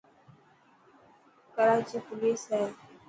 [1.55, 2.63] ڪراچي پوليس هي.